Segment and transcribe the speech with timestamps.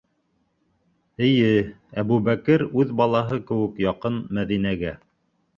[1.27, 1.51] Эйе,
[2.03, 4.97] Әбүбәкер үҙ балаһы кеүек яҡын Мәҙинәгә.